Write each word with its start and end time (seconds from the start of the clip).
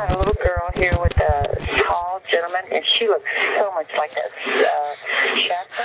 got 0.00 0.12
a 0.12 0.18
little 0.18 0.34
girl 0.34 0.70
here 0.74 0.96
with 1.02 1.16
a 1.20 1.32
tall 1.84 2.20
gentleman, 2.30 2.64
and 2.72 2.84
she 2.84 3.06
looks 3.06 3.30
so 3.58 3.72
much 3.72 3.90
like 4.00 4.12
this. 4.14 4.32
Uh, 4.46 5.36
Shasta? 5.36 5.82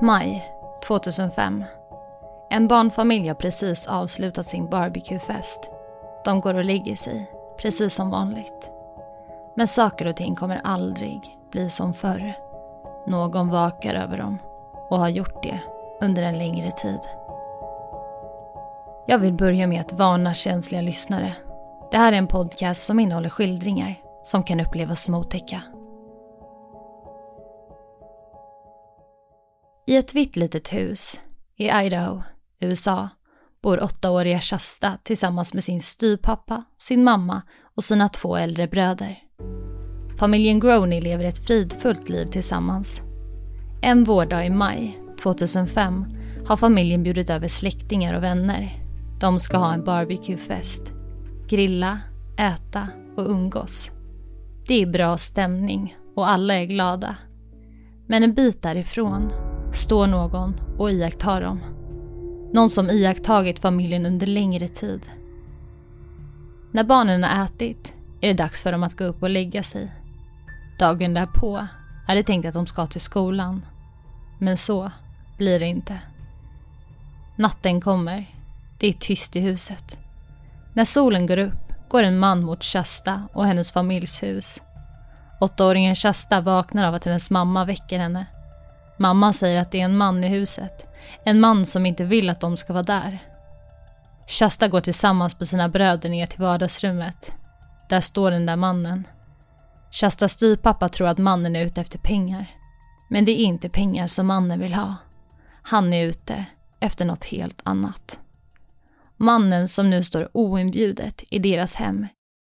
Maj 0.00 0.42
2005. 0.86 1.64
En 2.50 2.68
barnfamilj 2.68 3.28
har 3.28 3.34
precis 3.34 3.86
avslutat 3.86 4.46
sin 4.46 4.68
barbecuefest. 4.68 5.60
De 6.24 6.40
går 6.40 6.54
och 6.54 6.64
lägger 6.64 6.96
sig, 6.96 7.30
precis 7.58 7.94
som 7.94 8.10
vanligt. 8.10 8.70
Men 9.54 9.68
saker 9.68 10.06
och 10.06 10.16
ting 10.16 10.36
kommer 10.36 10.60
aldrig 10.64 11.38
bli 11.50 11.70
som 11.70 11.94
förr. 11.94 12.34
Någon 13.06 13.48
vakar 13.48 13.94
över 13.94 14.18
dem 14.18 14.38
och 14.88 14.98
har 14.98 15.08
gjort 15.08 15.42
det 15.42 15.60
under 16.00 16.22
en 16.22 16.38
längre 16.38 16.70
tid. 16.70 17.00
Jag 19.06 19.18
vill 19.18 19.34
börja 19.34 19.66
med 19.66 19.80
att 19.80 19.92
varna 19.92 20.34
känsliga 20.34 20.80
lyssnare. 20.80 21.36
Det 21.90 21.96
här 21.96 22.12
är 22.12 22.16
en 22.16 22.26
podcast 22.26 22.82
som 22.82 23.00
innehåller 23.00 23.28
skildringar 23.28 23.94
som 24.22 24.42
kan 24.42 24.60
upplevas 24.60 25.02
som 25.02 25.14
otäcka. 25.14 25.62
I 29.86 29.96
ett 29.96 30.14
vitt 30.14 30.36
litet 30.36 30.72
hus 30.72 31.20
i 31.56 31.68
Idaho, 31.68 32.22
USA, 32.60 33.08
bor 33.62 33.82
åttaåriga 33.82 34.40
Shasta 34.40 34.98
tillsammans 35.02 35.54
med 35.54 35.64
sin 35.64 35.80
styvpappa, 35.80 36.64
sin 36.78 37.04
mamma 37.04 37.42
och 37.62 37.84
sina 37.84 38.08
två 38.08 38.36
äldre 38.36 38.68
bröder. 38.68 39.18
Familjen 40.18 40.60
Groney 40.60 41.00
lever 41.00 41.24
ett 41.24 41.46
fridfullt 41.46 42.08
liv 42.08 42.26
tillsammans. 42.26 43.00
En 43.82 44.04
vårdag 44.04 44.46
i 44.46 44.50
maj 44.50 45.07
2005 45.22 46.04
har 46.46 46.56
familjen 46.56 47.02
bjudit 47.02 47.30
över 47.30 47.48
släktingar 47.48 48.14
och 48.14 48.22
vänner. 48.22 48.72
De 49.20 49.38
ska 49.38 49.56
ha 49.58 49.74
en 49.74 49.84
barbecuefest. 49.84 50.92
Grilla, 51.48 52.00
äta 52.36 52.88
och 53.16 53.30
umgås. 53.30 53.90
Det 54.66 54.82
är 54.82 54.86
bra 54.86 55.18
stämning 55.18 55.96
och 56.16 56.30
alla 56.30 56.54
är 56.54 56.64
glada. 56.64 57.16
Men 58.06 58.22
en 58.22 58.34
bit 58.34 58.62
därifrån 58.62 59.32
står 59.74 60.06
någon 60.06 60.60
och 60.78 60.90
iakttar 60.90 61.40
dem. 61.40 61.60
Någon 62.52 62.70
som 62.70 62.90
iakttagit 62.90 63.58
familjen 63.58 64.06
under 64.06 64.26
längre 64.26 64.68
tid. 64.68 65.00
När 66.72 66.84
barnen 66.84 67.24
har 67.24 67.44
ätit 67.44 67.94
är 68.20 68.28
det 68.28 68.34
dags 68.34 68.62
för 68.62 68.72
dem 68.72 68.82
att 68.82 68.98
gå 68.98 69.04
upp 69.04 69.22
och 69.22 69.30
lägga 69.30 69.62
sig. 69.62 69.92
Dagen 70.78 71.14
därpå 71.14 71.66
är 72.08 72.14
det 72.14 72.22
tänkt 72.22 72.46
att 72.46 72.54
de 72.54 72.66
ska 72.66 72.86
till 72.86 73.00
skolan. 73.00 73.64
Men 74.38 74.56
så 74.56 74.90
blir 75.38 75.60
det 75.60 75.66
inte. 75.66 76.00
Natten 77.36 77.80
kommer. 77.80 78.26
Det 78.78 78.86
är 78.86 78.92
tyst 78.92 79.36
i 79.36 79.40
huset. 79.40 79.98
När 80.72 80.84
solen 80.84 81.26
går 81.26 81.38
upp 81.38 81.72
går 81.88 82.02
en 82.02 82.18
man 82.18 82.42
mot 82.42 82.64
Shasta 82.64 83.28
och 83.32 83.46
hennes 83.46 83.72
familjs 83.72 84.22
hus. 84.22 84.60
Åttaåringen 85.40 85.96
Shasta 85.96 86.40
vaknar 86.40 86.88
av 86.88 86.94
att 86.94 87.04
hennes 87.04 87.30
mamma 87.30 87.64
väcker 87.64 87.98
henne. 87.98 88.26
Mamma 88.98 89.32
säger 89.32 89.60
att 89.60 89.70
det 89.70 89.80
är 89.80 89.84
en 89.84 89.96
man 89.96 90.24
i 90.24 90.28
huset. 90.28 90.88
En 91.24 91.40
man 91.40 91.66
som 91.66 91.86
inte 91.86 92.04
vill 92.04 92.30
att 92.30 92.40
de 92.40 92.56
ska 92.56 92.72
vara 92.72 92.82
där. 92.82 93.18
Shasta 94.26 94.68
går 94.68 94.80
tillsammans 94.80 95.38
med 95.38 95.48
sina 95.48 95.68
bröder 95.68 96.08
ner 96.08 96.26
till 96.26 96.40
vardagsrummet. 96.40 97.36
Där 97.88 98.00
står 98.00 98.30
den 98.30 98.46
där 98.46 98.56
mannen. 98.56 99.06
Shastas 99.90 100.32
styvpappa 100.32 100.88
tror 100.88 101.08
att 101.08 101.18
mannen 101.18 101.56
är 101.56 101.64
ute 101.64 101.80
efter 101.80 101.98
pengar. 101.98 102.46
Men 103.08 103.24
det 103.24 103.32
är 103.32 103.44
inte 103.44 103.68
pengar 103.68 104.06
som 104.06 104.26
mannen 104.26 104.60
vill 104.60 104.74
ha. 104.74 104.94
Han 105.70 105.92
är 105.92 106.04
ute 106.04 106.44
efter 106.80 107.04
något 107.04 107.24
helt 107.24 107.60
annat. 107.64 108.20
Mannen 109.16 109.68
som 109.68 109.90
nu 109.90 110.02
står 110.02 110.30
oinbjudet 110.36 111.24
i 111.30 111.38
deras 111.38 111.74
hem 111.74 112.06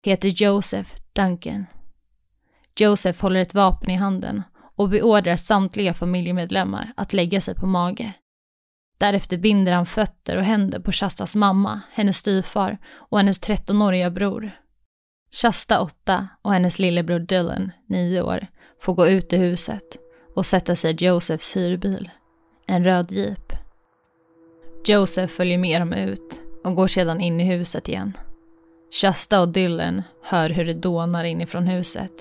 heter 0.05 0.29
Joseph 0.29 0.91
Duncan. 1.13 1.67
Joseph 2.79 3.23
håller 3.23 3.41
ett 3.41 3.55
vapen 3.55 3.91
i 3.91 3.95
handen 3.95 4.43
och 4.77 4.89
beordrar 4.89 5.37
samtliga 5.37 5.95
familjemedlemmar 5.95 6.93
att 6.97 7.13
lägga 7.13 7.41
sig 7.41 7.55
på 7.55 7.67
mage. 7.67 8.13
Därefter 8.99 9.39
binder 9.39 9.73
han 9.73 9.87
fötter 9.87 10.37
och 10.37 10.45
händer 10.45 10.81
på 10.81 10.93
Shastas 10.93 11.37
mamma, 11.37 11.81
hennes 11.93 12.17
styvfar 12.17 12.79
och 12.89 13.19
hennes 13.19 13.41
13-åriga 13.41 14.11
bror. 14.11 14.51
Shasta 15.33 15.81
8 15.81 16.29
och 16.43 16.53
hennes 16.53 16.79
lillebror 16.79 17.19
Dylan, 17.19 17.73
9 17.87 18.23
år, 18.23 18.47
får 18.81 18.95
gå 18.95 19.07
ut 19.07 19.33
ur 19.33 19.39
huset 19.39 19.97
och 20.35 20.47
sätta 20.47 20.77
sig 20.77 20.95
i 20.95 21.05
Josephs 21.05 21.57
hyrbil, 21.57 22.11
en 22.69 22.85
röd 22.85 23.13
jeep. 23.13 23.53
Joseph 24.87 25.33
följer 25.33 25.59
med 25.59 25.81
dem 25.81 25.93
ut 25.93 26.43
och 26.65 26.75
går 26.75 26.87
sedan 26.87 27.21
in 27.21 27.41
i 27.41 27.45
huset 27.45 27.89
igen. 27.89 28.13
Shasta 28.93 29.41
och 29.41 29.49
Dylan 29.49 30.03
hör 30.23 30.51
hur 30.51 30.65
det 30.65 30.75
dånar 30.75 31.25
inifrån 31.25 31.67
huset. 31.67 32.13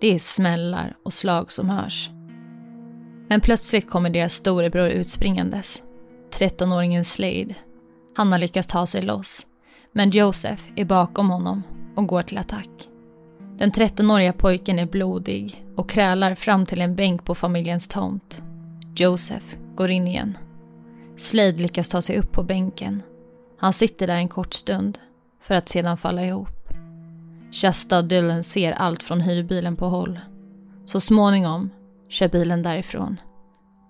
Det 0.00 0.14
är 0.14 0.18
smällar 0.18 0.96
och 1.02 1.12
slag 1.12 1.52
som 1.52 1.70
hörs. 1.70 2.10
Men 3.28 3.40
plötsligt 3.40 3.90
kommer 3.90 4.10
deras 4.10 4.34
storebror 4.34 4.88
utspringandes. 4.88 5.82
13-åringen 6.30 7.04
Slade. 7.04 7.54
Han 8.14 8.32
har 8.32 8.38
lyckats 8.38 8.68
ta 8.68 8.86
sig 8.86 9.02
loss. 9.02 9.46
Men 9.92 10.10
Joseph 10.10 10.62
är 10.76 10.84
bakom 10.84 11.30
honom 11.30 11.62
och 11.96 12.06
går 12.06 12.22
till 12.22 12.38
attack. 12.38 12.88
Den 13.54 13.72
13-åriga 13.72 14.32
pojken 14.32 14.78
är 14.78 14.86
blodig 14.86 15.64
och 15.76 15.90
krälar 15.90 16.34
fram 16.34 16.66
till 16.66 16.80
en 16.80 16.96
bänk 16.96 17.24
på 17.24 17.34
familjens 17.34 17.88
tomt. 17.88 18.42
Joseph 18.96 19.67
går 19.78 19.90
in 19.90 20.08
igen. 20.08 20.38
Slade 21.16 21.52
lyckas 21.52 21.88
ta 21.88 22.02
sig 22.02 22.18
upp 22.18 22.32
på 22.32 22.42
bänken. 22.42 23.02
Han 23.58 23.72
sitter 23.72 24.06
där 24.06 24.14
en 24.14 24.28
kort 24.28 24.54
stund 24.54 24.98
för 25.42 25.54
att 25.54 25.68
sedan 25.68 25.96
falla 25.96 26.24
ihop. 26.24 26.68
Shasta 27.52 27.98
och 27.98 28.04
Dylan 28.04 28.42
ser 28.42 28.72
allt 28.72 29.02
från 29.02 29.20
hyrbilen 29.20 29.76
på 29.76 29.86
håll. 29.88 30.20
Så 30.84 31.00
småningom 31.00 31.70
kör 32.08 32.28
bilen 32.28 32.62
därifrån. 32.62 33.20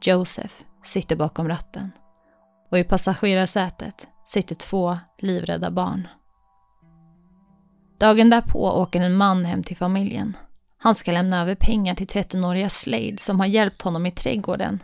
Joseph 0.03 0.55
sitter 0.85 1.17
bakom 1.17 1.49
ratten. 1.49 1.91
Och 2.71 2.79
i 2.79 2.85
passagerarsätet 2.85 4.09
sitter 4.25 4.55
två 4.55 4.99
livrädda 5.19 5.71
barn. 5.71 6.09
Dagen 8.01 8.31
därpå 8.31 8.71
åker 8.71 9.01
en 9.01 9.17
man 9.17 9.45
hem 9.45 9.63
till 9.63 9.77
familjen. 9.77 10.37
Han 10.79 10.95
ska 10.95 11.13
lämna 11.13 11.43
över 11.43 11.55
pengar 11.55 11.95
till 11.95 12.07
13-åriga 12.07 12.69
Slade 12.69 13.17
som 13.19 13.41
har 13.41 13.47
hjälpt 13.47 13.83
honom 13.83 14.07
i 14.07 14.11
trädgården. 14.11 14.83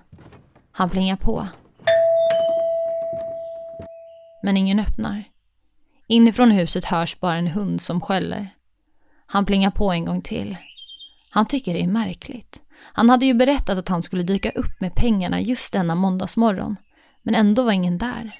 Han 0.76 0.90
plingar 0.90 1.16
på. 1.16 1.48
Men 4.42 4.56
ingen 4.56 4.80
öppnar. 4.80 5.24
Inifrån 6.06 6.50
huset 6.50 6.84
hörs 6.84 7.20
bara 7.20 7.36
en 7.36 7.46
hund 7.46 7.80
som 7.80 8.00
skäller. 8.00 8.54
Han 9.26 9.46
plingar 9.46 9.70
på 9.70 9.92
en 9.92 10.04
gång 10.04 10.22
till. 10.22 10.56
Han 11.30 11.46
tycker 11.46 11.74
det 11.74 11.82
är 11.82 11.86
märkligt. 11.86 12.60
Han 12.92 13.10
hade 13.10 13.26
ju 13.26 13.34
berättat 13.34 13.78
att 13.78 13.88
han 13.88 14.02
skulle 14.02 14.22
dyka 14.22 14.50
upp 14.50 14.80
med 14.80 14.94
pengarna 14.94 15.40
just 15.40 15.72
denna 15.72 15.94
måndagsmorgon. 15.94 16.76
Men 17.22 17.34
ändå 17.34 17.62
var 17.62 17.72
ingen 17.72 17.98
där. 17.98 18.38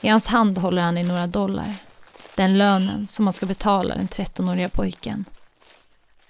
I 0.00 0.08
hans 0.08 0.26
hand 0.26 0.58
håller 0.58 0.82
han 0.82 0.98
i 0.98 1.04
några 1.04 1.26
dollar. 1.26 1.74
Den 2.36 2.58
lönen 2.58 3.06
som 3.06 3.26
han 3.26 3.32
ska 3.32 3.46
betala 3.46 3.94
den 3.94 4.08
13-åriga 4.08 4.68
pojken. 4.68 5.24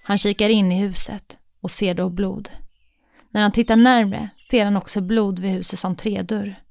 Han 0.02 0.18
kikar 0.18 0.48
in 0.48 0.72
i 0.72 0.80
huset 0.80 1.38
och 1.60 1.70
ser 1.70 1.94
då 1.94 2.08
blod. 2.08 2.48
När 3.30 3.42
han 3.42 3.52
tittar 3.52 3.76
närmre 3.76 4.30
ser 4.50 4.64
han 4.64 4.76
också 4.76 5.00
blod 5.00 5.38
vid 5.38 5.50
husets 5.50 5.84
entrédörr. 5.84 6.62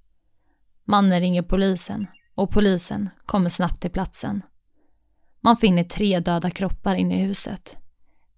Mannen 0.84 1.20
ringer 1.20 1.42
polisen 1.42 2.08
och 2.36 2.52
polisen 2.52 3.10
kommer 3.26 3.50
snabbt 3.50 3.82
till 3.82 3.92
platsen. 3.92 4.42
Man 5.42 5.58
finner 5.58 5.84
tre 5.84 6.20
döda 6.20 6.50
kroppar 6.50 6.96
inne 6.96 7.22
i 7.22 7.26
huset. 7.26 7.78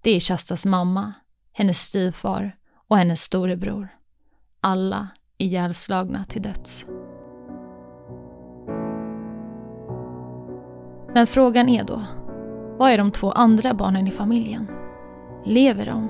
Det 0.01 0.11
är 0.11 0.19
Shastas 0.19 0.65
mamma, 0.65 1.13
hennes 1.51 1.79
styvfar 1.81 2.55
och 2.87 2.97
hennes 2.97 3.21
storebror. 3.21 3.87
Alla 4.61 5.07
ihjälslagna 5.37 6.25
till 6.25 6.41
döds. 6.41 6.85
Men 11.13 11.27
frågan 11.27 11.69
är 11.69 11.83
då, 11.83 12.05
vad 12.77 12.91
är 12.91 12.97
de 12.97 13.11
två 13.11 13.31
andra 13.31 13.73
barnen 13.73 14.07
i 14.07 14.11
familjen? 14.11 14.67
Lever 15.45 15.85
de? 15.85 16.09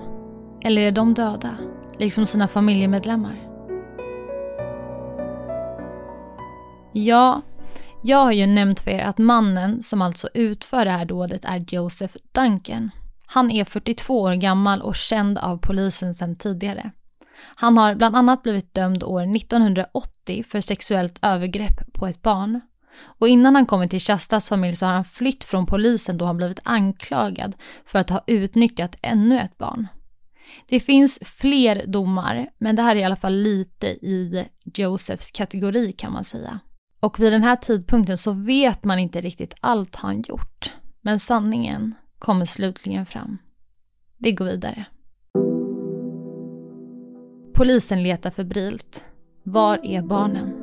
Eller 0.61 0.81
är 0.81 0.91
de 0.91 1.13
döda, 1.13 1.57
liksom 1.99 2.25
sina 2.25 2.47
familjemedlemmar? 2.47 3.35
Ja, 6.93 7.41
jag 8.03 8.17
har 8.17 8.31
ju 8.31 8.45
nämnt 8.45 8.79
för 8.79 8.91
er 8.91 9.03
att 9.03 9.17
mannen 9.17 9.81
som 9.81 10.01
alltså 10.01 10.29
utför 10.33 10.85
det 10.85 10.91
här 10.91 11.05
dådet 11.05 11.45
är 11.45 11.65
Joseph 11.67 12.15
Duncan. 12.31 12.91
Han 13.25 13.51
är 13.51 13.65
42 13.65 14.21
år 14.21 14.33
gammal 14.33 14.81
och 14.81 14.95
känd 14.95 15.37
av 15.37 15.57
polisen 15.57 16.13
sedan 16.13 16.35
tidigare. 16.35 16.91
Han 17.55 17.77
har 17.77 17.95
bland 17.95 18.15
annat 18.15 18.43
blivit 18.43 18.73
dömd 18.73 19.03
år 19.03 19.35
1980 19.35 20.43
för 20.47 20.61
sexuellt 20.61 21.19
övergrepp 21.21 21.93
på 21.93 22.07
ett 22.07 22.21
barn. 22.21 22.61
Och 23.01 23.27
innan 23.27 23.55
han 23.55 23.65
kommer 23.65 23.87
till 23.87 23.99
Shastas 23.99 24.49
familj 24.49 24.75
så 24.75 24.85
har 24.85 24.93
han 24.93 25.05
flytt 25.05 25.43
från 25.43 25.65
polisen 25.65 26.17
då 26.17 26.25
han 26.25 26.37
blivit 26.37 26.59
anklagad 26.63 27.55
för 27.85 27.99
att 27.99 28.09
ha 28.09 28.23
utnyttjat 28.27 28.95
ännu 29.01 29.39
ett 29.39 29.57
barn. 29.57 29.87
Det 30.67 30.79
finns 30.79 31.19
fler 31.21 31.87
domar, 31.87 32.49
men 32.57 32.75
det 32.75 32.81
här 32.81 32.95
är 32.95 32.99
i 32.99 33.03
alla 33.03 33.15
fall 33.15 33.35
lite 33.35 33.87
i 33.87 34.47
Josephs 34.73 35.31
kategori 35.31 35.91
kan 35.91 36.13
man 36.13 36.23
säga. 36.23 36.59
Och 36.99 37.19
vid 37.19 37.31
den 37.31 37.43
här 37.43 37.55
tidpunkten 37.55 38.17
så 38.17 38.31
vet 38.31 38.83
man 38.83 38.99
inte 38.99 39.21
riktigt 39.21 39.53
allt 39.59 39.95
han 39.95 40.21
gjort. 40.21 40.73
Men 41.01 41.19
sanningen 41.19 41.95
kommer 42.19 42.45
slutligen 42.45 43.05
fram. 43.05 43.37
Vi 44.17 44.31
går 44.31 44.45
vidare. 44.45 44.85
Polisen 47.53 48.03
letar 48.03 48.31
febrilt. 48.31 49.05
Var 49.43 49.85
är 49.85 50.01
barnen? 50.01 50.53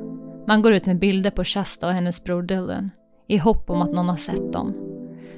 Man 0.47 0.63
går 0.63 0.73
ut 0.73 0.87
med 0.87 0.99
bilder 0.99 1.31
på 1.31 1.45
Shasta 1.45 1.87
och 1.87 1.93
hennes 1.93 2.25
bror 2.25 2.43
Dylan 2.43 2.91
i 3.29 3.39
hopp 3.39 3.71
om 3.71 3.83
att 3.83 3.93
någon 3.93 4.09
har 4.09 4.17
sett 4.17 4.53
dem. 4.53 4.94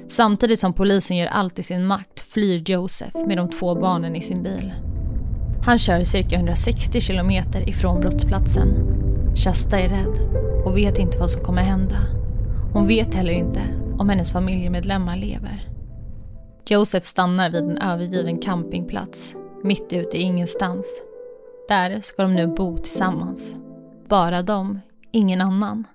Samtidigt 0.07 0.59
som 0.59 0.73
polisen 0.73 1.17
gör 1.17 1.27
allt 1.27 1.59
i 1.59 1.63
sin 1.63 1.85
makt 1.85 2.19
flyr 2.19 2.63
Joseph 2.65 3.17
med 3.27 3.37
de 3.37 3.49
två 3.49 3.75
barnen 3.75 4.15
i 4.15 4.21
sin 4.21 4.43
bil. 4.43 4.73
Han 5.63 5.77
kör 5.77 6.03
cirka 6.03 6.35
160 6.35 7.01
kilometer 7.01 7.69
ifrån 7.69 7.99
brottsplatsen. 7.99 8.67
Shasta 9.35 9.79
är 9.79 9.89
rädd 9.89 10.19
och 10.65 10.77
vet 10.77 10.99
inte 10.99 11.17
vad 11.17 11.31
som 11.31 11.43
kommer 11.43 11.61
hända. 11.61 11.97
Hon 12.73 12.87
vet 12.87 13.15
heller 13.15 13.31
inte 13.31 13.61
om 13.99 14.09
hennes 14.09 14.31
familjemedlemmar 14.31 15.17
lever. 15.17 15.69
Joseph 16.67 17.05
stannar 17.05 17.49
vid 17.49 17.63
en 17.63 17.77
övergiven 17.77 18.37
campingplats, 18.37 19.35
mitt 19.63 19.93
ute 19.93 20.17
i 20.17 20.21
ingenstans. 20.21 21.01
Där 21.67 22.01
ska 22.01 22.21
de 22.21 22.35
nu 22.35 22.47
bo 22.47 22.77
tillsammans. 22.77 23.55
Bara 24.09 24.41
de, 24.41 24.79
ingen 25.11 25.41
annan. 25.41 25.87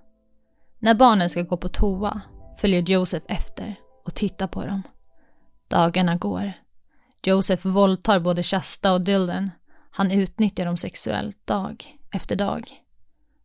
När 0.78 0.94
barnen 0.94 1.30
ska 1.30 1.42
gå 1.42 1.56
på 1.56 1.68
toa 1.68 2.20
följer 2.60 2.82
Joseph 2.82 3.26
efter 3.28 3.76
och 4.04 4.14
tittar 4.14 4.46
på 4.46 4.64
dem. 4.64 4.82
Dagarna 5.68 6.16
går. 6.16 6.52
Joseph 7.22 7.66
våldtar 7.66 8.20
både 8.20 8.42
Shasta 8.42 8.92
och 8.92 9.00
Dylan. 9.00 9.50
Han 9.90 10.10
utnyttjar 10.10 10.64
dem 10.64 10.76
sexuellt 10.76 11.46
dag 11.46 11.98
efter 12.10 12.36
dag. 12.36 12.70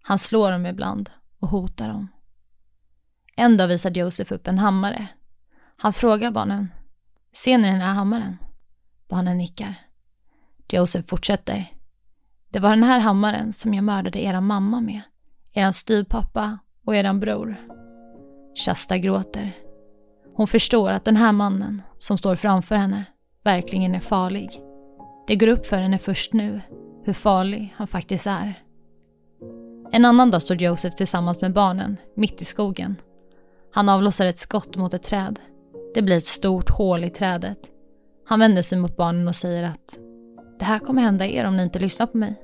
Han 0.02 0.20
slår 0.20 0.52
dem 0.52 0.66
ibland 0.66 1.10
och 1.40 1.50
hotar 1.50 1.88
dem. 1.88 2.08
En 3.36 3.58
dag 3.58 3.68
visar 3.68 3.92
Joseph 3.92 4.34
upp 4.34 4.48
en 4.48 4.58
hammare. 4.60 5.08
Han 5.78 5.94
frågar 5.94 6.32
barnen. 6.32 6.72
Ser 7.34 7.58
ni 7.58 7.68
den 7.68 7.82
här 7.82 7.94
hammaren? 7.94 8.38
Barnen 9.10 9.38
nickar. 9.38 9.76
Joseph 10.72 11.08
fortsätter. 11.08 11.72
Det 12.50 12.60
var 12.60 12.70
den 12.70 12.84
här 12.84 13.00
hammaren 13.00 13.54
som 13.54 13.74
jag 13.74 13.84
mördade 13.84 14.24
era 14.24 14.42
mamma 14.42 14.82
med. 14.82 15.02
Eran 15.54 15.74
styvpappa 15.74 16.60
och 16.86 16.96
eran 16.96 17.20
bror. 17.20 17.56
Shasta 18.66 18.98
gråter. 18.98 19.67
Hon 20.38 20.48
förstår 20.48 20.90
att 20.90 21.06
den 21.06 21.16
här 21.16 21.32
mannen 21.32 21.82
som 21.98 22.18
står 22.18 22.36
framför 22.36 22.76
henne 22.76 23.06
verkligen 23.44 23.96
är 23.96 24.00
farlig. 24.00 24.62
Det 25.28 25.36
går 25.36 25.48
upp 25.48 25.68
för 25.68 25.78
henne 25.78 25.98
först 25.98 26.34
nu 26.34 26.62
hur 27.04 27.14
farlig 27.14 27.74
han 27.78 27.88
faktiskt 27.88 28.28
är. 28.28 28.64
En 29.92 30.06
annan 30.06 30.32
dag 30.32 30.42
står 30.42 30.62
Joseph 30.62 30.96
tillsammans 30.96 31.42
med 31.42 31.54
barnen 31.54 31.98
mitt 32.16 32.42
i 32.42 32.46
skogen. 32.46 32.96
Han 33.72 33.90
avlossar 33.90 34.26
ett 34.26 34.38
skott 34.38 34.76
mot 34.76 34.94
ett 34.94 35.04
träd. 35.04 35.40
Det 35.94 36.02
blir 36.02 36.18
ett 36.18 36.26
stort 36.26 36.70
hål 36.70 37.04
i 37.04 37.10
trädet. 37.10 37.60
Han 38.28 38.40
vänder 38.40 38.62
sig 38.62 38.78
mot 38.78 38.98
barnen 38.98 39.28
och 39.28 39.36
säger 39.36 39.64
att 39.64 40.00
det 40.60 40.66
här 40.66 40.80
kommer 40.80 41.02
hända 41.02 41.26
er 41.26 41.46
om 41.46 41.58
ni 41.58 41.64
inte 41.64 41.80
lyssnar 41.80 42.08
på 42.08 42.18
mig. 42.18 42.42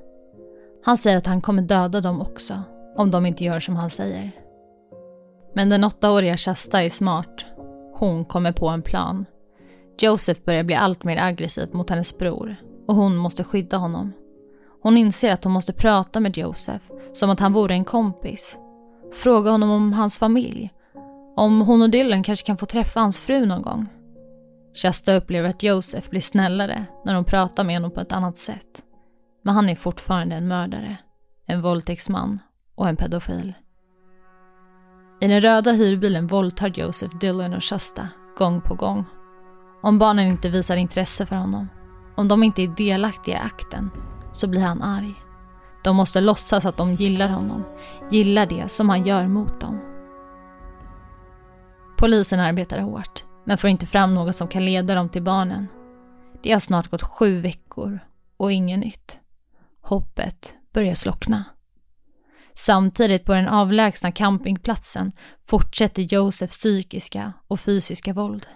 Han 0.84 0.96
säger 0.96 1.16
att 1.16 1.26
han 1.26 1.40
kommer 1.40 1.62
döda 1.62 2.00
dem 2.00 2.20
också 2.20 2.62
om 2.96 3.10
de 3.10 3.26
inte 3.26 3.44
gör 3.44 3.60
som 3.60 3.76
han 3.76 3.90
säger. 3.90 4.30
Men 5.54 5.68
den 5.68 5.84
åttaåriga 5.84 6.36
Shasta 6.36 6.82
är 6.82 6.90
smart. 6.90 7.53
Hon 7.94 8.24
kommer 8.24 8.52
på 8.52 8.68
en 8.68 8.82
plan. 8.82 9.26
Joseph 10.00 10.40
börjar 10.44 10.62
bli 10.62 10.74
allt 10.74 11.04
mer 11.04 11.16
aggressiv 11.16 11.74
mot 11.74 11.90
hennes 11.90 12.18
bror 12.18 12.56
och 12.86 12.94
hon 12.94 13.16
måste 13.16 13.44
skydda 13.44 13.76
honom. 13.76 14.12
Hon 14.82 14.96
inser 14.96 15.32
att 15.32 15.44
hon 15.44 15.52
måste 15.52 15.72
prata 15.72 16.20
med 16.20 16.38
Joseph 16.38 16.84
som 17.12 17.30
att 17.30 17.40
han 17.40 17.52
vore 17.52 17.74
en 17.74 17.84
kompis. 17.84 18.58
Fråga 19.12 19.50
honom 19.50 19.70
om 19.70 19.92
hans 19.92 20.18
familj. 20.18 20.70
Om 21.36 21.60
hon 21.60 21.82
och 21.82 21.90
Dylan 21.90 22.22
kanske 22.22 22.46
kan 22.46 22.56
få 22.56 22.66
träffa 22.66 23.00
hans 23.00 23.18
fru 23.18 23.46
någon 23.46 23.62
gång. 23.62 23.86
Shasta 24.74 25.14
upplever 25.14 25.48
att 25.48 25.62
Joseph 25.62 26.10
blir 26.10 26.20
snällare 26.20 26.86
när 27.04 27.14
hon 27.14 27.24
pratar 27.24 27.64
med 27.64 27.76
honom 27.76 27.90
på 27.90 28.00
ett 28.00 28.12
annat 28.12 28.36
sätt. 28.36 28.82
Men 29.42 29.54
han 29.54 29.68
är 29.68 29.76
fortfarande 29.76 30.36
en 30.36 30.48
mördare, 30.48 30.96
en 31.46 31.62
våldtäktsman 31.62 32.38
och 32.74 32.88
en 32.88 32.96
pedofil. 32.96 33.54
I 35.20 35.26
den 35.26 35.40
röda 35.40 35.72
hyrbilen 35.72 36.26
våldtar 36.26 36.72
Joseph 36.74 37.16
Dylan 37.16 37.54
och 37.54 37.64
Shasta 37.64 38.08
gång 38.38 38.60
på 38.60 38.74
gång. 38.74 39.04
Om 39.82 39.98
barnen 39.98 40.26
inte 40.26 40.48
visar 40.48 40.76
intresse 40.76 41.26
för 41.26 41.36
honom, 41.36 41.68
om 42.14 42.28
de 42.28 42.42
inte 42.42 42.62
är 42.62 42.68
delaktiga 42.68 43.36
i 43.36 43.40
akten, 43.40 43.90
så 44.32 44.46
blir 44.46 44.60
han 44.60 44.82
arg. 44.82 45.14
De 45.84 45.96
måste 45.96 46.20
låtsas 46.20 46.64
att 46.64 46.76
de 46.76 46.92
gillar 46.92 47.28
honom, 47.28 47.64
gillar 48.10 48.46
det 48.46 48.68
som 48.68 48.88
han 48.88 49.02
gör 49.02 49.28
mot 49.28 49.60
dem. 49.60 49.80
Polisen 51.96 52.40
arbetar 52.40 52.78
hårt, 52.78 53.24
men 53.44 53.58
får 53.58 53.70
inte 53.70 53.86
fram 53.86 54.14
något 54.14 54.36
som 54.36 54.48
kan 54.48 54.64
leda 54.64 54.94
dem 54.94 55.08
till 55.08 55.22
barnen. 55.22 55.66
Det 56.42 56.52
har 56.52 56.60
snart 56.60 56.90
gått 56.90 57.02
sju 57.02 57.40
veckor 57.40 57.98
och 58.36 58.52
inget 58.52 58.78
nytt. 58.78 59.20
Hoppet 59.82 60.54
börjar 60.72 60.94
slockna. 60.94 61.44
Samtidigt 62.54 63.24
på 63.24 63.34
den 63.34 63.48
avlägsna 63.48 64.12
campingplatsen 64.12 65.12
fortsätter 65.44 66.02
Josefs 66.02 66.58
psykiska 66.58 67.32
och 67.48 67.60
fysiska 67.60 68.12
våld. 68.12 68.46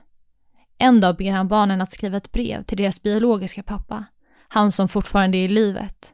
En 0.79 1.01
dag 1.01 1.17
ber 1.17 1.33
han 1.33 1.49
barnen 1.49 1.81
att 1.81 1.93
skriva 1.93 2.17
ett 2.17 2.33
brev 2.33 2.63
till 2.63 2.79
deras 2.79 3.03
biologiska 3.03 3.63
pappa, 3.63 4.05
han 4.49 4.73
som 4.73 4.89
fortfarande 4.89 5.39
är 5.39 5.45
i 5.45 5.49
livet. 5.49 6.13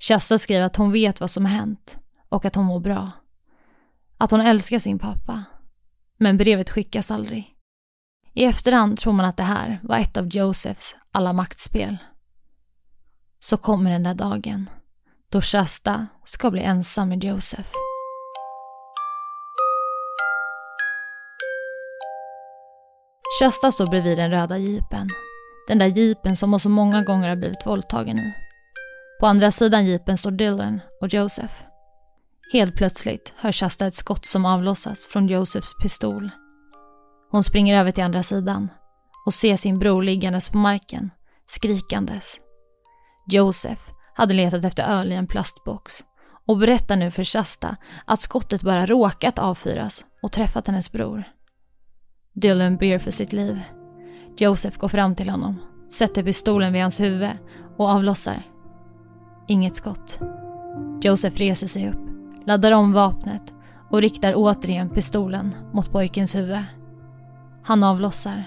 Chassa 0.00 0.38
skriver 0.38 0.62
att 0.62 0.76
hon 0.76 0.92
vet 0.92 1.20
vad 1.20 1.30
som 1.30 1.44
har 1.44 1.52
hänt 1.52 1.98
och 2.28 2.44
att 2.44 2.54
hon 2.54 2.64
mår 2.64 2.80
bra. 2.80 3.10
Att 4.18 4.30
hon 4.30 4.40
älskar 4.40 4.78
sin 4.78 4.98
pappa. 4.98 5.44
Men 6.18 6.36
brevet 6.36 6.70
skickas 6.70 7.10
aldrig. 7.10 7.54
I 8.34 8.44
efterhand 8.44 8.98
tror 8.98 9.12
man 9.12 9.26
att 9.26 9.36
det 9.36 9.42
här 9.42 9.80
var 9.82 9.96
ett 9.96 10.16
av 10.16 10.28
Josephs 10.28 10.96
alla 11.10 11.32
maktspel. 11.32 11.96
Så 13.38 13.56
kommer 13.56 13.90
den 13.90 14.02
där 14.02 14.14
dagen 14.14 14.70
då 15.32 15.40
Shasta 15.40 16.06
ska 16.24 16.50
bli 16.50 16.62
ensam 16.62 17.08
med 17.08 17.24
Joseph. 17.24 17.68
Shasta 23.40 23.72
står 23.72 23.86
bredvid 23.86 24.18
den 24.18 24.30
röda 24.30 24.58
jeepen. 24.58 25.08
Den 25.68 25.78
där 25.78 25.86
jeepen 25.86 26.36
som 26.36 26.50
hon 26.50 26.60
så 26.60 26.68
många 26.68 27.02
gånger 27.02 27.28
har 27.28 27.36
blivit 27.36 27.66
våldtagen 27.66 28.18
i. 28.18 28.34
På 29.20 29.26
andra 29.26 29.50
sidan 29.50 29.86
jeepen 29.86 30.16
står 30.16 30.30
Dylan 30.30 30.80
och 31.00 31.14
Joseph. 31.14 31.54
Helt 32.52 32.76
plötsligt 32.76 33.32
hör 33.36 33.52
Shasta 33.52 33.86
ett 33.86 33.94
skott 33.94 34.26
som 34.26 34.44
avlossas 34.44 35.06
från 35.06 35.26
Josephs 35.26 35.72
pistol. 35.82 36.30
Hon 37.30 37.42
springer 37.42 37.80
över 37.80 37.90
till 37.90 38.04
andra 38.04 38.22
sidan 38.22 38.68
och 39.26 39.34
ser 39.34 39.56
sin 39.56 39.78
bror 39.78 40.02
liggandes 40.02 40.48
på 40.48 40.58
marken, 40.58 41.10
skrikandes. 41.46 42.36
Joseph 43.30 43.82
hade 44.14 44.34
letat 44.34 44.64
efter 44.64 44.82
öl 44.82 45.12
i 45.12 45.14
en 45.14 45.26
plastbox 45.26 46.04
och 46.46 46.58
berättar 46.58 46.96
nu 46.96 47.10
för 47.10 47.24
Shasta 47.24 47.76
att 48.04 48.20
skottet 48.20 48.62
bara 48.62 48.86
råkat 48.86 49.38
avfyras 49.38 50.04
och 50.22 50.32
träffat 50.32 50.66
hennes 50.66 50.92
bror. 50.92 51.24
Dylan 52.34 52.76
ber 52.76 52.98
för 52.98 53.10
sitt 53.10 53.32
liv. 53.32 53.60
Joseph 54.38 54.78
går 54.78 54.88
fram 54.88 55.16
till 55.16 55.30
honom, 55.30 55.60
sätter 55.92 56.22
pistolen 56.22 56.72
vid 56.72 56.82
hans 56.82 57.00
huvud 57.00 57.30
och 57.76 57.88
avlossar. 57.88 58.42
Inget 59.48 59.76
skott. 59.76 60.18
Joseph 61.02 61.36
reser 61.36 61.66
sig 61.66 61.88
upp, 61.88 62.00
laddar 62.46 62.72
om 62.72 62.92
vapnet 62.92 63.54
och 63.90 64.00
riktar 64.00 64.32
återigen 64.36 64.88
pistolen 64.88 65.54
mot 65.72 65.92
pojkens 65.92 66.34
huvud. 66.34 66.64
Han 67.62 67.82
avlossar. 67.82 68.44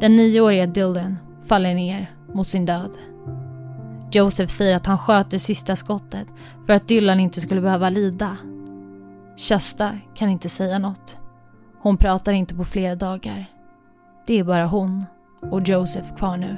Den 0.00 0.16
nioåriga 0.16 0.66
Dylan 0.66 1.16
faller 1.48 1.74
ner 1.74 2.14
mot 2.34 2.48
sin 2.48 2.66
död. 2.66 2.90
Joseph 4.12 4.50
säger 4.52 4.76
att 4.76 4.86
han 4.86 4.98
sköt 4.98 5.30
det 5.30 5.38
sista 5.38 5.76
skottet 5.76 6.28
för 6.66 6.72
att 6.72 6.88
Dylan 6.88 7.20
inte 7.20 7.40
skulle 7.40 7.60
behöva 7.60 7.90
lida. 7.90 8.36
Shasta 9.36 9.98
kan 10.14 10.28
inte 10.28 10.48
säga 10.48 10.78
något. 10.78 11.18
Hon 11.80 11.96
pratar 11.96 12.32
inte 12.32 12.54
på 12.54 12.64
flera 12.64 12.94
dagar. 12.94 13.46
Det 14.26 14.38
är 14.38 14.44
bara 14.44 14.66
hon 14.66 15.04
och 15.40 15.68
Joseph 15.68 16.16
kvar 16.16 16.36
nu. 16.36 16.56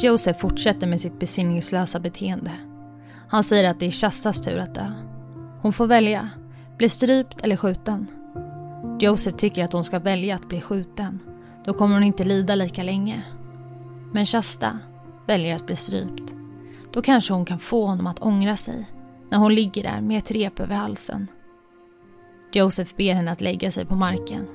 Joseph 0.00 0.40
fortsätter 0.40 0.86
med 0.86 1.00
sitt 1.00 1.18
besinningslösa 1.20 2.00
beteende. 2.00 2.52
Han 3.28 3.44
säger 3.44 3.70
att 3.70 3.80
det 3.80 3.86
är 3.86 3.90
Shastas 3.90 4.42
tur 4.42 4.58
att 4.58 4.74
dö. 4.74 4.92
Hon 5.60 5.72
får 5.72 5.86
välja, 5.86 6.28
bli 6.76 6.88
strypt 6.88 7.40
eller 7.40 7.56
skjuten. 7.56 8.06
Joseph 9.02 9.36
tycker 9.36 9.64
att 9.64 9.72
hon 9.72 9.84
ska 9.84 9.98
välja 9.98 10.34
att 10.34 10.48
bli 10.48 10.60
skjuten. 10.60 11.18
Då 11.64 11.74
kommer 11.74 11.94
hon 11.94 12.04
inte 12.04 12.24
lida 12.24 12.54
lika 12.54 12.82
länge. 12.82 13.22
Men 14.12 14.26
Shasta 14.26 14.78
väljer 15.26 15.54
att 15.54 15.66
bli 15.66 15.76
strypt. 15.76 16.34
Då 16.92 17.02
kanske 17.02 17.34
hon 17.34 17.44
kan 17.44 17.58
få 17.58 17.86
honom 17.86 18.06
att 18.06 18.22
ångra 18.22 18.56
sig 18.56 18.88
när 19.30 19.38
hon 19.38 19.54
ligger 19.54 19.82
där 19.82 20.00
med 20.00 20.18
ett 20.18 20.30
rep 20.30 20.60
över 20.60 20.74
halsen. 20.74 21.28
Joseph 22.52 22.96
ber 22.96 23.14
henne 23.14 23.32
att 23.32 23.40
lägga 23.40 23.70
sig 23.70 23.86
på 23.86 23.94
marken. 23.94 24.46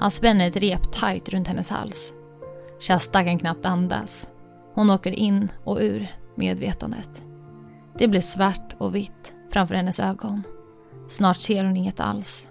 Han 0.00 0.10
spänner 0.10 0.48
ett 0.48 0.56
rep 0.56 0.92
tajt 0.92 1.28
runt 1.28 1.48
hennes 1.48 1.70
hals. 1.70 2.12
Shasta 2.80 3.24
kan 3.24 3.38
knappt 3.38 3.66
andas. 3.66 4.30
Hon 4.74 4.90
åker 4.90 5.12
in 5.12 5.48
och 5.64 5.78
ur 5.80 6.14
medvetandet. 6.34 7.22
Det 7.98 8.08
blir 8.08 8.20
svart 8.20 8.74
och 8.78 8.94
vitt 8.94 9.34
framför 9.52 9.74
hennes 9.74 10.00
ögon. 10.00 10.42
Snart 11.08 11.40
ser 11.40 11.64
hon 11.64 11.76
inget 11.76 12.00
alls. 12.00 12.49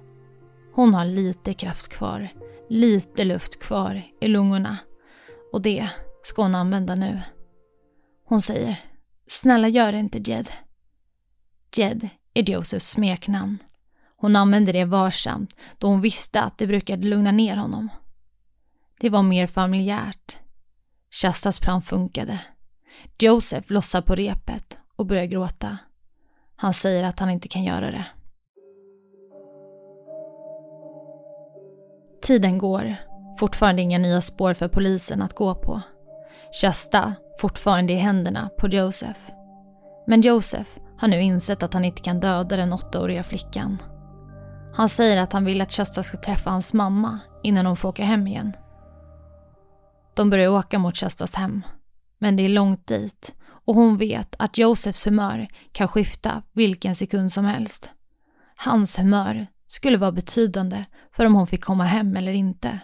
Hon 0.80 0.94
har 0.94 1.06
lite 1.06 1.54
kraft 1.54 1.88
kvar, 1.88 2.30
lite 2.70 3.24
luft 3.24 3.60
kvar 3.60 4.04
i 4.22 4.28
lungorna. 4.28 4.78
Och 5.52 5.62
det 5.62 5.90
ska 6.24 6.42
hon 6.42 6.56
använda 6.56 6.96
nu. 6.96 7.22
Hon 8.26 8.42
säger, 8.42 8.80
snälla 9.28 9.68
gör 9.68 9.92
det 9.92 10.00
inte 10.00 10.32
Jed. 10.32 10.48
Jed 11.76 12.10
är 12.34 12.50
Josephs 12.50 12.90
smeknamn. 12.90 13.58
Hon 14.18 14.36
använde 14.36 14.72
det 14.72 14.86
varsamt 14.86 15.56
då 15.78 15.88
hon 15.88 16.02
visste 16.02 16.42
att 16.42 16.58
det 16.58 16.68
brukade 16.68 17.08
lugna 17.08 17.32
ner 17.32 17.56
honom. 17.56 17.90
Det 19.00 19.10
var 19.10 19.24
mer 19.24 19.48
familjärt. 19.48 20.38
Shastas 21.12 21.60
plan 21.60 21.82
funkade. 21.82 22.40
Joseph 23.20 23.72
lossar 23.72 24.02
på 24.02 24.16
repet 24.16 24.80
och 24.96 25.06
börjar 25.06 25.26
gråta. 25.26 25.78
Han 26.56 26.74
säger 26.74 27.04
att 27.04 27.20
han 27.20 27.30
inte 27.30 27.48
kan 27.48 27.64
göra 27.64 27.92
det. 27.92 28.06
Tiden 32.22 32.58
går. 32.58 32.96
Fortfarande 33.40 33.82
inga 33.82 33.98
nya 33.98 34.22
spår 34.22 34.54
för 34.54 34.68
polisen 34.68 35.22
att 35.22 35.34
gå 35.34 35.56
på. 35.56 35.82
Shasta 36.62 37.14
fortfarande 37.42 37.94
i 37.94 37.96
händerna 37.96 38.50
på 38.58 38.68
Joseph. 38.68 39.20
Men 40.08 40.22
Joseph 40.22 40.70
har 40.98 41.08
nu 41.08 41.22
insett 41.22 41.64
att 41.64 41.74
han 41.74 41.86
inte 41.86 42.02
kan 42.02 42.20
döda 42.20 42.58
den 42.58 42.74
åttaåriga 42.74 43.24
flickan. 43.24 43.78
Han 44.74 44.90
säger 44.90 45.22
att 45.22 45.34
han 45.34 45.46
vill 45.46 45.62
att 45.62 45.72
Shasta 45.72 46.04
ska 46.04 46.18
träffa 46.18 46.50
hans 46.50 46.74
mamma 46.74 47.20
innan 47.44 47.66
hon 47.66 47.78
får 47.78 47.90
åka 47.90 48.04
hem 48.04 48.28
igen. 48.28 48.56
De 50.16 50.30
börjar 50.30 50.50
åka 50.50 50.80
mot 50.80 50.98
Shastas 50.98 51.36
hem. 51.36 51.62
Men 52.18 52.36
det 52.36 52.44
är 52.44 52.50
långt 52.50 52.88
dit 52.88 53.36
och 53.66 53.76
hon 53.76 53.98
vet 53.98 54.36
att 54.40 54.58
Josephs 54.58 55.08
humör 55.08 55.48
kan 55.72 55.88
skifta 55.88 56.44
vilken 56.54 56.96
sekund 56.96 57.32
som 57.32 57.46
helst. 57.46 57.92
Hans 58.56 59.00
humör 59.00 59.48
skulle 59.70 59.98
vara 59.98 60.12
betydande 60.12 60.86
för 61.12 61.26
om 61.26 61.36
hon 61.36 61.48
fick 61.48 61.64
komma 61.64 61.84
hem 61.84 62.18
eller 62.18 62.32
inte. 62.32 62.80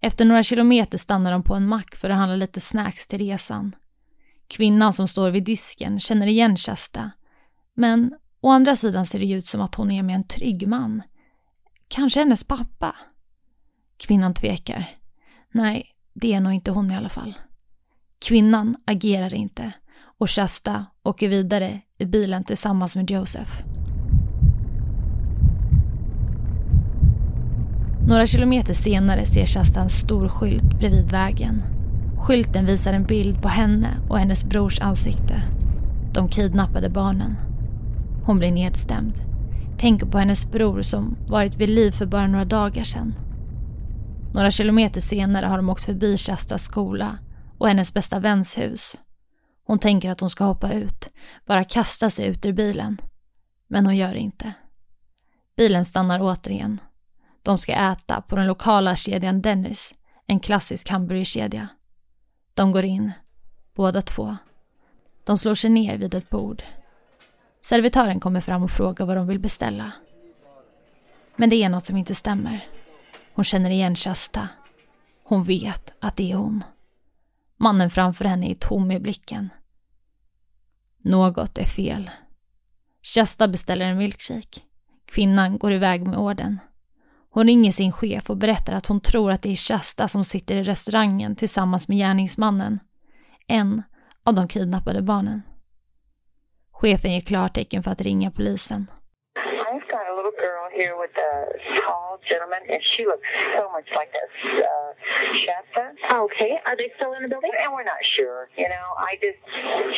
Efter 0.00 0.24
några 0.24 0.42
kilometer 0.42 0.98
stannar 0.98 1.32
de 1.32 1.42
på 1.42 1.54
en 1.54 1.66
mack 1.66 1.94
för 1.96 2.10
att 2.10 2.16
handla 2.16 2.36
lite 2.36 2.60
snacks 2.60 3.06
till 3.06 3.18
resan. 3.18 3.76
Kvinnan 4.48 4.92
som 4.92 5.08
står 5.08 5.30
vid 5.30 5.44
disken 5.44 6.00
känner 6.00 6.26
igen 6.26 6.56
Shasta. 6.56 7.10
Men 7.74 8.14
å 8.40 8.50
andra 8.50 8.76
sidan 8.76 9.06
ser 9.06 9.18
det 9.18 9.30
ut 9.30 9.46
som 9.46 9.60
att 9.60 9.74
hon 9.74 9.90
är 9.90 10.02
med 10.02 10.14
en 10.14 10.26
trygg 10.26 10.68
man. 10.68 11.02
Kanske 11.88 12.20
hennes 12.20 12.44
pappa? 12.44 12.96
Kvinnan 13.96 14.34
tvekar. 14.34 14.90
Nej, 15.52 15.86
det 16.12 16.34
är 16.34 16.40
nog 16.40 16.52
inte 16.52 16.70
hon 16.70 16.90
i 16.90 16.96
alla 16.96 17.08
fall. 17.08 17.34
Kvinnan 18.26 18.76
agerar 18.84 19.34
inte 19.34 19.72
och 20.18 20.30
Shasta 20.30 20.86
åker 21.02 21.28
vidare 21.28 21.80
i 21.98 22.04
bilen 22.04 22.44
tillsammans 22.44 22.96
med 22.96 23.10
Joseph. 23.10 23.81
Några 28.06 28.26
kilometer 28.26 28.74
senare 28.74 29.24
ser 29.24 29.46
Shasta 29.46 29.80
en 29.80 29.88
stor 29.88 30.28
skylt 30.28 30.78
bredvid 30.78 31.10
vägen. 31.10 31.62
Skylten 32.18 32.66
visar 32.66 32.92
en 32.92 33.04
bild 33.04 33.42
på 33.42 33.48
henne 33.48 33.88
och 34.08 34.18
hennes 34.18 34.44
brors 34.44 34.80
ansikte. 34.80 35.42
De 36.14 36.28
kidnappade 36.28 36.88
barnen. 36.88 37.36
Hon 38.24 38.38
blir 38.38 38.52
nedstämd. 38.52 39.14
Tänker 39.78 40.06
på 40.06 40.18
hennes 40.18 40.52
bror 40.52 40.82
som 40.82 41.16
varit 41.28 41.56
vid 41.56 41.68
liv 41.68 41.90
för 41.90 42.06
bara 42.06 42.26
några 42.26 42.44
dagar 42.44 42.84
sedan. 42.84 43.14
Några 44.34 44.50
kilometer 44.50 45.00
senare 45.00 45.46
har 45.46 45.56
de 45.56 45.70
åkt 45.70 45.84
förbi 45.84 46.16
Shastas 46.16 46.62
skola 46.62 47.18
och 47.58 47.68
hennes 47.68 47.94
bästa 47.94 48.20
väns 48.20 48.58
hus. 48.58 48.98
Hon 49.66 49.78
tänker 49.78 50.10
att 50.10 50.20
hon 50.20 50.30
ska 50.30 50.44
hoppa 50.44 50.72
ut, 50.72 51.08
bara 51.46 51.64
kasta 51.64 52.10
sig 52.10 52.26
ut 52.26 52.46
ur 52.46 52.52
bilen. 52.52 52.98
Men 53.68 53.86
hon 53.86 53.96
gör 53.96 54.12
det 54.12 54.20
inte. 54.20 54.52
Bilen 55.56 55.84
stannar 55.84 56.20
återigen. 56.22 56.80
De 57.42 57.58
ska 57.58 57.72
äta 57.72 58.20
på 58.20 58.36
den 58.36 58.46
lokala 58.46 58.96
kedjan 58.96 59.42
Dennis, 59.42 59.94
en 60.26 60.40
klassisk 60.40 60.88
hamburgerkedja. 60.88 61.68
De 62.54 62.72
går 62.72 62.84
in, 62.84 63.12
båda 63.74 64.02
två. 64.02 64.36
De 65.24 65.38
slår 65.38 65.54
sig 65.54 65.70
ner 65.70 65.96
vid 65.96 66.14
ett 66.14 66.30
bord. 66.30 66.62
Servitören 67.60 68.20
kommer 68.20 68.40
fram 68.40 68.62
och 68.62 68.70
frågar 68.70 69.06
vad 69.06 69.16
de 69.16 69.26
vill 69.26 69.38
beställa. 69.38 69.92
Men 71.36 71.50
det 71.50 71.62
är 71.62 71.68
något 71.68 71.86
som 71.86 71.96
inte 71.96 72.14
stämmer. 72.14 72.66
Hon 73.34 73.44
känner 73.44 73.70
igen 73.70 73.96
Shasta. 73.96 74.48
Hon 75.24 75.44
vet 75.44 75.92
att 76.00 76.16
det 76.16 76.32
är 76.32 76.36
hon. 76.36 76.64
Mannen 77.56 77.90
framför 77.90 78.24
henne 78.24 78.50
är 78.50 78.54
tom 78.54 78.90
i 78.90 79.00
blicken. 79.00 79.48
Något 80.98 81.58
är 81.58 81.64
fel. 81.64 82.10
Shasta 83.02 83.48
beställer 83.48 83.86
en 83.86 83.98
milkshake. 83.98 84.60
Kvinnan 85.06 85.58
går 85.58 85.72
iväg 85.72 86.06
med 86.06 86.18
orden. 86.18 86.58
Hon 87.34 87.46
ringer 87.46 87.72
sin 87.72 87.92
chef 87.92 88.30
och 88.30 88.36
berättar 88.36 88.74
att 88.74 88.86
hon 88.86 89.00
tror 89.00 89.30
att 89.30 89.42
det 89.42 89.52
är 89.52 89.56
Shasta 89.56 90.08
som 90.08 90.24
sitter 90.24 90.56
i 90.56 90.62
restaurangen 90.62 91.36
tillsammans 91.36 91.88
med 91.88 91.98
gärningsmannen. 91.98 92.80
En 93.48 93.82
av 94.24 94.34
de 94.34 94.48
kidnappade 94.48 95.02
barnen. 95.02 95.42
Chefen 96.72 97.12
ger 97.12 97.20
klartecken 97.20 97.82
för 97.82 97.90
att 97.90 98.00
ringa 98.00 98.30
polisen. 98.30 98.90
I've 99.36 99.88
got 99.88 100.04
a 100.12 100.14
little 100.16 100.36
girl 100.46 100.68
here 100.80 100.94
with 101.02 101.16
a 101.16 101.30
tall 101.80 102.18
gentleman, 102.30 102.62
and 102.68 102.82
she 102.82 103.06
looks 103.06 103.28
so 103.56 103.62
much 103.76 103.88
like 103.98 104.10
this 104.12 104.32
uh, 104.60 104.90
Shasta. 105.42 105.84
Okay. 106.24 106.52
Are 106.66 106.76
they 106.76 106.90
still 106.96 107.12
in 107.14 107.22
the 107.22 107.28
building? 107.28 107.52
And 107.62 107.72
we're 107.72 107.88
not 107.94 108.02
sure, 108.02 108.50
you 108.58 108.68
know. 108.68 108.86
I 108.98 109.12
just, 109.24 109.40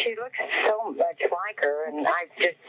she 0.00 0.10
looks 0.22 0.38
so 0.66 0.76
much 0.90 1.20
like 1.20 1.58
her, 1.66 1.76
and 1.88 2.06
I 2.06 2.20
just, 2.38 2.60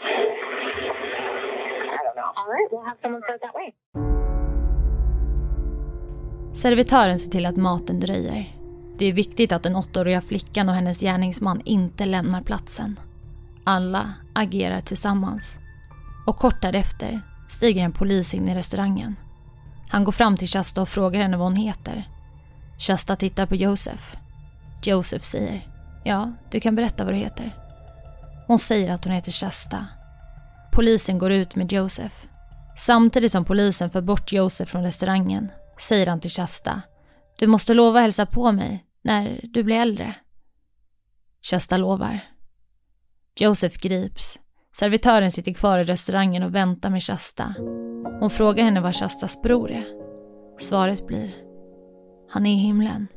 I 1.97 1.99
don't 2.05 2.17
know. 2.19 2.31
All 2.37 2.49
right. 2.55 2.67
We'll 2.71 2.85
have 2.85 2.97
someone 3.03 3.21
start 3.27 3.41
that 3.43 3.53
way. 3.53 3.75
Servitören 6.55 7.19
ser 7.19 7.31
till 7.31 7.45
att 7.45 7.55
maten 7.55 7.99
dröjer. 7.99 8.55
Det 8.97 9.05
är 9.05 9.13
viktigt 9.13 9.51
att 9.51 9.63
den 9.63 9.75
åttaåriga 9.75 10.21
flickan 10.21 10.69
och 10.69 10.75
hennes 10.75 10.99
gärningsman 10.99 11.61
inte 11.65 12.05
lämnar 12.05 12.41
platsen. 12.41 12.99
Alla 13.63 14.13
agerar 14.33 14.79
tillsammans. 14.79 15.59
Och 16.27 16.37
kort 16.37 16.61
därefter 16.61 17.21
stiger 17.47 17.83
en 17.83 17.91
polis 17.91 18.33
in 18.33 18.49
i 18.49 18.55
restaurangen. 18.55 19.15
Han 19.89 20.03
går 20.03 20.11
fram 20.11 20.37
till 20.37 20.47
Shasta 20.47 20.81
och 20.81 20.89
frågar 20.89 21.21
henne 21.21 21.37
vad 21.37 21.47
hon 21.47 21.55
heter. 21.55 22.09
Shasta 22.79 23.15
tittar 23.15 23.45
på 23.45 23.55
Josef. 23.55 24.17
Josef 24.83 25.23
säger 25.23 25.67
Ja, 26.03 26.33
du 26.51 26.59
kan 26.59 26.75
berätta 26.75 27.05
vad 27.05 27.13
du 27.13 27.17
heter. 27.17 27.55
Hon 28.47 28.59
säger 28.59 28.91
att 28.91 29.03
hon 29.03 29.13
heter 29.13 29.31
Shasta. 29.31 29.85
Polisen 30.71 31.17
går 31.17 31.31
ut 31.31 31.55
med 31.55 31.71
Josef. 31.71 32.27
Samtidigt 32.77 33.31
som 33.31 33.45
polisen 33.45 33.89
för 33.89 34.01
bort 34.01 34.31
Josef 34.31 34.69
från 34.69 34.83
restaurangen 34.83 35.51
säger 35.79 36.07
han 36.07 36.19
till 36.19 36.31
Shasta. 36.31 36.81
Du 37.39 37.47
måste 37.47 37.73
lova 37.73 37.99
hälsa 37.99 38.25
på 38.25 38.51
mig 38.51 38.85
när 39.01 39.41
du 39.43 39.63
blir 39.63 39.75
äldre. 39.75 40.15
Shasta 41.41 41.77
lovar. 41.77 42.19
Joseph 43.39 43.79
grips. 43.79 44.39
Servitören 44.75 45.31
sitter 45.31 45.53
kvar 45.53 45.79
i 45.79 45.83
restaurangen 45.83 46.43
och 46.43 46.55
väntar 46.55 46.89
med 46.89 47.03
Shasta. 47.03 47.53
Hon 48.19 48.29
frågar 48.29 48.63
henne 48.63 48.81
var 48.81 48.91
Shastas 48.91 49.41
bror 49.41 49.71
är. 49.71 49.85
Svaret 50.59 51.07
blir 51.07 51.35
Han 52.29 52.45
är 52.45 52.53
i 52.53 52.57
himlen. 52.57 53.07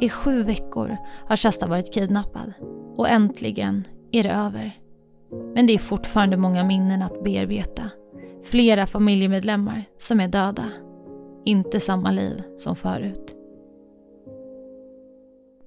I 0.00 0.08
sju 0.08 0.42
veckor 0.42 0.96
har 1.28 1.36
Shasta 1.36 1.66
varit 1.66 1.94
kidnappad 1.94 2.52
och 2.96 3.08
äntligen 3.08 3.86
är 4.12 4.22
det 4.22 4.32
över. 4.32 4.80
Men 5.54 5.66
det 5.66 5.72
är 5.72 5.78
fortfarande 5.78 6.36
många 6.36 6.64
minnen 6.64 7.02
att 7.02 7.24
bearbeta. 7.24 7.90
Flera 8.44 8.86
familjemedlemmar 8.86 9.84
som 9.98 10.20
är 10.20 10.28
döda. 10.28 10.64
Inte 11.44 11.80
samma 11.80 12.10
liv 12.10 12.42
som 12.56 12.76
förut. 12.76 13.36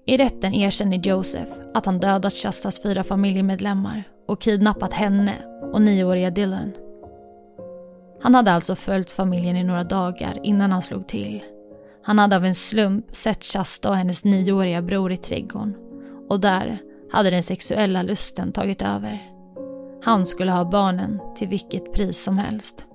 I 0.06 0.18
rätten 0.18 0.54
erkänner 0.54 1.08
Joseph 1.08 1.52
att 1.74 1.86
han 1.86 2.00
dödat 2.00 2.34
Shastas 2.34 2.84
fyra 2.84 3.04
familjemedlemmar 3.04 4.04
och 4.28 4.42
kidnappat 4.42 4.94
henne 4.94 5.36
och 5.74 5.82
nioåriga 5.82 6.30
Dylan. 6.30 6.72
Han 8.22 8.36
hade 8.36 8.52
alltså 8.52 8.76
följt 8.76 9.12
familjen 9.12 9.58
i 9.58 9.64
några 9.64 9.84
dagar 9.84 10.40
innan 10.44 10.72
han 10.72 10.82
slog 10.82 11.08
till. 11.08 11.44
Han 12.04 12.20
hade 12.20 12.36
av 12.36 12.46
en 12.46 12.56
slump 12.56 13.16
sett 13.16 13.44
Shasta 13.44 13.90
och 13.90 13.96
hennes 13.96 14.26
nioåriga 14.26 14.82
bror 14.82 15.12
i 15.12 15.18
trädgården 15.18 15.76
och 16.30 16.40
där 16.40 16.82
hade 17.12 17.30
den 17.30 17.44
sexuella 17.44 18.02
lusten 18.02 18.52
tagit 18.52 18.82
över. 18.82 19.30
Han 20.04 20.26
skulle 20.26 20.52
ha 20.52 20.66
barnen 20.66 21.20
till 21.36 21.48
vilket 21.48 21.94
pris 21.94 22.24
som 22.24 22.38
helst. 22.38 22.86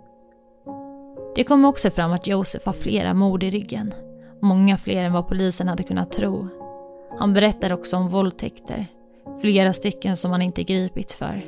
Det 1.38 1.44
kom 1.44 1.64
också 1.64 1.90
fram 1.90 2.12
att 2.12 2.26
Josef 2.26 2.66
har 2.66 2.72
flera 2.72 3.14
mord 3.14 3.42
i 3.42 3.50
ryggen. 3.50 3.94
Många 4.42 4.78
fler 4.78 5.02
än 5.02 5.12
vad 5.12 5.28
polisen 5.28 5.68
hade 5.68 5.82
kunnat 5.82 6.12
tro. 6.12 6.48
Han 7.18 7.34
berättar 7.34 7.72
också 7.72 7.96
om 7.96 8.08
våldtäkter. 8.08 8.86
Flera 9.40 9.72
stycken 9.72 10.16
som 10.16 10.30
han 10.30 10.42
inte 10.42 10.64
gripits 10.64 11.16
för. 11.16 11.44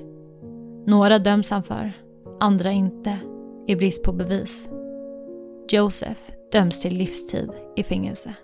Några 0.86 1.18
döms 1.18 1.50
han 1.50 1.62
för, 1.62 1.92
andra 2.40 2.72
inte. 2.72 3.18
i 3.66 3.76
brist 3.76 4.04
på 4.04 4.12
bevis. 4.12 4.68
Joseph 5.70 6.20
döms 6.52 6.82
till 6.82 6.96
livstid 6.96 7.50
i 7.76 7.82
fängelse. 7.82 8.34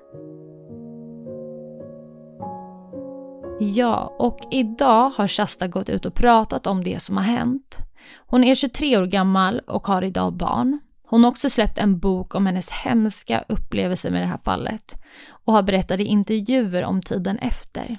Ja, 3.61 4.17
och 4.19 4.39
idag 4.51 5.11
har 5.11 5.29
Shasta 5.29 5.67
gått 5.67 5.89
ut 5.89 6.07
och 6.07 6.15
pratat 6.15 6.67
om 6.67 6.85
det 6.85 7.03
som 7.03 7.17
har 7.17 7.25
hänt. 7.25 7.79
Hon 8.27 8.45
är 8.45 8.55
23 8.55 8.99
år 8.99 9.07
gammal 9.07 9.59
och 9.59 9.87
har 9.87 10.05
idag 10.05 10.33
barn. 10.33 10.81
Hon 11.07 11.25
har 11.25 11.31
också 11.31 11.51
släppt 11.51 11.79
en 11.79 11.99
bok 11.99 12.35
om 12.35 12.47
hennes 12.47 12.71
hemska 12.71 13.45
upplevelser 13.49 14.11
med 14.11 14.23
det 14.23 14.27
här 14.27 14.39
fallet 14.39 15.03
och 15.29 15.53
har 15.53 15.63
berättat 15.63 16.01
i 16.01 16.05
intervjuer 16.05 16.85
om 16.85 17.03
tiden 17.03 17.39
efter. 17.39 17.99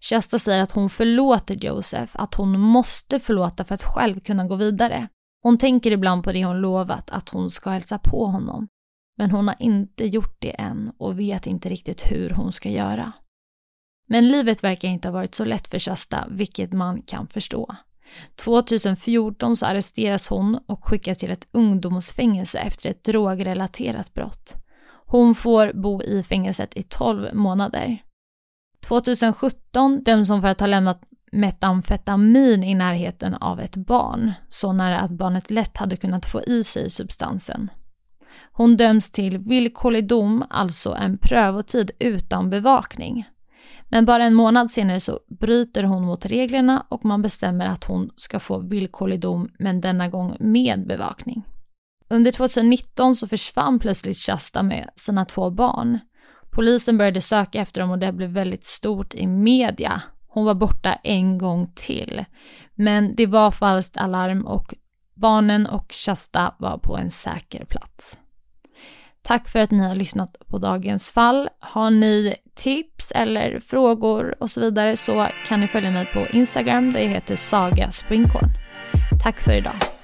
Shasta 0.00 0.38
säger 0.38 0.62
att 0.62 0.72
hon 0.72 0.90
förlåter 0.90 1.54
Joseph, 1.54 2.12
att 2.14 2.34
hon 2.34 2.60
måste 2.60 3.20
förlåta 3.20 3.64
för 3.64 3.74
att 3.74 3.82
själv 3.82 4.20
kunna 4.20 4.46
gå 4.46 4.54
vidare. 4.56 5.08
Hon 5.42 5.58
tänker 5.58 5.90
ibland 5.90 6.24
på 6.24 6.32
det 6.32 6.44
hon 6.44 6.60
lovat, 6.60 7.10
att 7.10 7.28
hon 7.28 7.50
ska 7.50 7.70
hälsa 7.70 7.98
på 7.98 8.26
honom. 8.26 8.68
Men 9.18 9.30
hon 9.30 9.48
har 9.48 9.56
inte 9.58 10.04
gjort 10.04 10.36
det 10.40 10.60
än 10.60 10.92
och 10.98 11.18
vet 11.18 11.46
inte 11.46 11.68
riktigt 11.68 12.12
hur 12.12 12.30
hon 12.30 12.52
ska 12.52 12.68
göra. 12.68 13.12
Men 14.08 14.28
livet 14.28 14.64
verkar 14.64 14.88
inte 14.88 15.08
ha 15.08 15.12
varit 15.12 15.34
så 15.34 15.44
lätt 15.44 15.68
för 15.68 15.78
Shasta, 15.78 16.26
vilket 16.30 16.72
man 16.72 17.02
kan 17.02 17.26
förstå. 17.26 17.76
2014 18.36 19.56
så 19.56 19.66
arresteras 19.66 20.28
hon 20.28 20.58
och 20.66 20.84
skickas 20.84 21.18
till 21.18 21.30
ett 21.30 21.48
ungdomsfängelse 21.52 22.58
efter 22.58 22.90
ett 22.90 23.04
drogrelaterat 23.04 24.14
brott. 24.14 24.54
Hon 25.06 25.34
får 25.34 25.72
bo 25.74 26.02
i 26.02 26.22
fängelset 26.22 26.76
i 26.76 26.82
12 26.82 27.34
månader. 27.34 27.98
2017 28.86 30.02
döms 30.02 30.30
hon 30.30 30.40
för 30.40 30.48
att 30.48 30.60
ha 30.60 30.66
lämnat 30.66 31.00
metamfetamin 31.32 32.64
i 32.64 32.74
närheten 32.74 33.34
av 33.34 33.60
ett 33.60 33.76
barn, 33.76 34.32
så 34.48 34.72
nära 34.72 35.00
att 35.00 35.10
barnet 35.10 35.50
lätt 35.50 35.76
hade 35.76 35.96
kunnat 35.96 36.26
få 36.26 36.42
i 36.42 36.64
sig 36.64 36.90
substansen. 36.90 37.70
Hon 38.52 38.76
döms 38.76 39.12
till 39.12 39.38
villkorlig 39.38 40.08
dom, 40.08 40.44
alltså 40.50 40.94
en 40.94 41.18
prövotid 41.18 41.90
utan 41.98 42.50
bevakning. 42.50 43.28
Men 43.88 44.04
bara 44.04 44.24
en 44.24 44.34
månad 44.34 44.70
senare 44.70 45.00
så 45.00 45.20
bryter 45.40 45.82
hon 45.82 46.04
mot 46.04 46.26
reglerna 46.26 46.86
och 46.88 47.04
man 47.04 47.22
bestämmer 47.22 47.66
att 47.66 47.84
hon 47.84 48.10
ska 48.16 48.40
få 48.40 48.58
villkorlig 48.58 49.20
dom, 49.20 49.48
men 49.58 49.80
denna 49.80 50.08
gång 50.08 50.36
med 50.40 50.86
bevakning. 50.86 51.42
Under 52.08 52.32
2019 52.32 53.16
så 53.16 53.28
försvann 53.28 53.78
plötsligt 53.78 54.16
Shasta 54.16 54.62
med 54.62 54.90
sina 54.96 55.24
två 55.24 55.50
barn. 55.50 55.98
Polisen 56.50 56.98
började 56.98 57.20
söka 57.20 57.60
efter 57.60 57.80
dem 57.80 57.90
och 57.90 57.98
det 57.98 58.12
blev 58.12 58.30
väldigt 58.30 58.64
stort 58.64 59.14
i 59.14 59.26
media. 59.26 60.02
Hon 60.28 60.44
var 60.44 60.54
borta 60.54 60.94
en 60.94 61.38
gång 61.38 61.72
till. 61.74 62.24
Men 62.74 63.14
det 63.14 63.26
var 63.26 63.50
falskt 63.50 63.96
alarm 63.96 64.46
och 64.46 64.74
barnen 65.14 65.66
och 65.66 65.92
Shasta 65.92 66.54
var 66.58 66.78
på 66.78 66.96
en 66.96 67.10
säker 67.10 67.64
plats. 67.64 68.18
Tack 69.26 69.48
för 69.48 69.58
att 69.58 69.70
ni 69.70 69.84
har 69.88 69.94
lyssnat 69.94 70.36
på 70.50 70.58
dagens 70.58 71.10
fall. 71.10 71.48
Har 71.60 71.90
ni 71.90 72.34
tips 72.54 73.12
eller 73.12 73.60
frågor 73.60 74.34
och 74.40 74.50
så 74.50 74.60
vidare 74.60 74.96
så 74.96 75.28
kan 75.46 75.60
ni 75.60 75.68
följa 75.68 75.90
mig 75.90 76.06
på 76.06 76.26
Instagram 76.26 76.92
där 76.92 77.00
jag 77.00 77.08
heter 77.08 77.36
Saga 77.36 77.90
Springkorn. 77.90 78.48
Tack 79.22 79.40
för 79.40 79.52
idag. 79.52 79.95